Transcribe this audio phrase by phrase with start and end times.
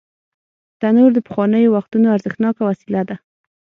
[0.79, 3.15] تنور د پخوانیو وختونو ارزښتناکه وسیله ده